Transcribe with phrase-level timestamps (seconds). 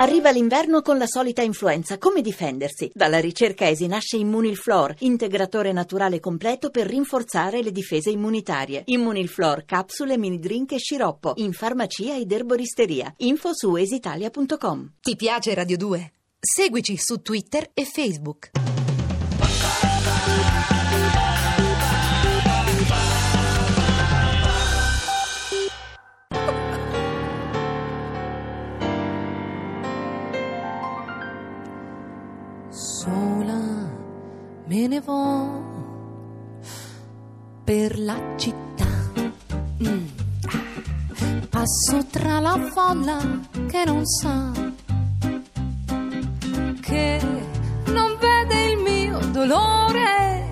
[0.00, 1.98] Arriva l'inverno con la solita influenza.
[1.98, 2.90] Come difendersi?
[2.94, 8.80] Dalla ricerca ESI nasce Immunilflor, integratore naturale completo per rinforzare le difese immunitarie.
[8.86, 11.34] Immunilflor, capsule, mini drink e sciroppo.
[11.36, 13.12] In farmacia ed erboristeria.
[13.18, 14.92] Info su esitalia.com.
[15.02, 16.12] Ti piace Radio 2?
[16.40, 18.52] Seguici su Twitter e Facebook.
[34.70, 35.64] Me ne vo
[37.64, 38.86] per la città.
[39.82, 40.06] Mm.
[41.48, 43.18] Passo tra la folla
[43.66, 44.52] che non sa,
[46.80, 47.20] che
[47.86, 50.50] non vede il mio dolore,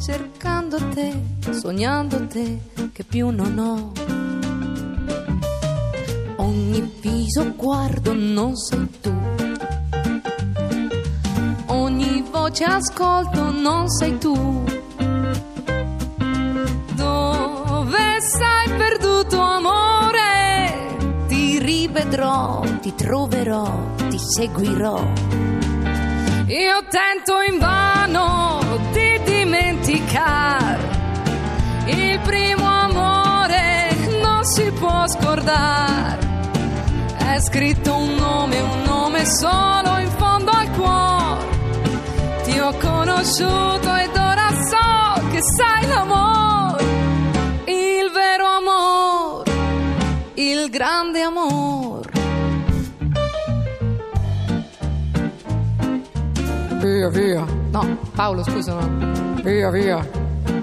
[0.00, 2.58] cercando te, sognando te,
[2.90, 3.92] che più non ho.
[6.38, 9.21] Ogni viso guardo, non sei tu
[12.42, 14.64] voce ascolto non sei tu.
[16.94, 20.96] Dove sei perduto amore?
[21.28, 25.04] Ti rivedrò, ti troverò, ti seguirò.
[26.48, 28.58] Io tento invano
[28.90, 30.80] di dimenticare
[31.86, 36.18] il primo amore, non si può scordare.
[37.18, 40.41] È scritto un nome, un nome solo in fondo
[42.78, 46.84] ti ho conosciuto ed ora so che sai l'amore,
[47.66, 49.50] il vero amore,
[50.34, 52.10] il grande amore.
[56.80, 59.42] Via, via, No, Paolo, scusa, no.
[59.42, 60.06] via, via,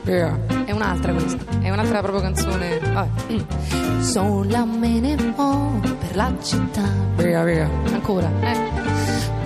[0.03, 0.37] via.
[0.65, 2.77] È un'altra questa, è un'altra proprio canzone.
[2.79, 4.01] Vabbè.
[4.01, 6.83] Sola me ne vo per la città.
[7.15, 7.69] Via, via.
[7.93, 8.78] Ancora, eh.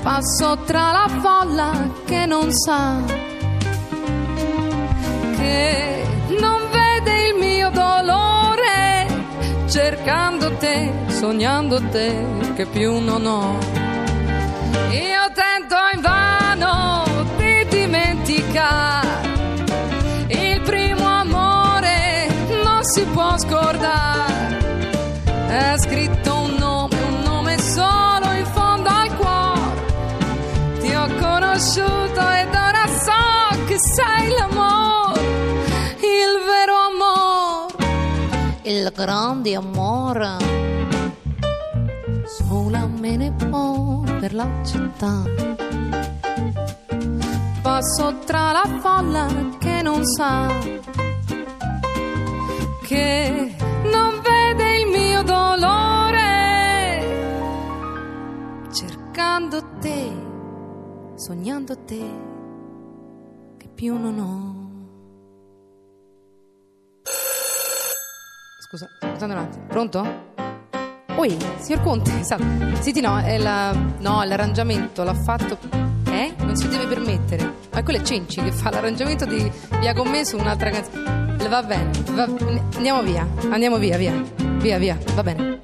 [0.04, 3.02] Passo tra la folla che non sa,
[5.38, 6.06] che
[6.42, 9.08] non vede il mio dolore,
[9.70, 12.22] cercando te, sognando te,
[12.54, 13.58] che più non ho.
[14.92, 17.04] Io tento invano
[17.38, 19.08] di dimenticare
[20.28, 22.28] il primo amore,
[22.62, 24.60] non si può scordare.
[25.48, 26.33] È scritto
[38.64, 40.38] il grande amore.
[42.26, 45.24] Sola me ne vo per la città.
[47.62, 49.28] Passo tra la folla
[49.60, 50.48] che non sa
[52.84, 53.56] che
[53.92, 56.34] non vede il mio dolore
[58.72, 60.12] cercando te,
[61.16, 62.20] sognando te,
[63.58, 64.73] che più non ho.
[68.74, 70.24] Scusa, scusate un attimo, pronto?
[71.18, 72.82] Ui, signor Conte, salve.
[72.82, 75.60] Senti, no, è la, no, l'arrangiamento l'ha fatto.
[76.10, 76.34] Eh?
[76.40, 77.54] Non si deve permettere.
[77.72, 79.48] Ma quello è Cenci che fa l'arrangiamento di
[79.80, 81.48] Via con me su un'altra canzone.
[81.48, 82.24] Va bene, va-
[82.74, 84.24] andiamo via, andiamo via, via,
[84.58, 85.62] via, via, va bene.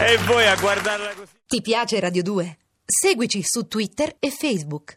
[0.00, 1.30] E voi a guardarla così.
[1.46, 2.58] Ti piace Radio 2?
[2.84, 4.92] Seguici su Twitter e Facebook.